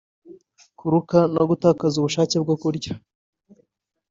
[0.77, 2.93] kuruka no gutakaza ubushake bwo kurya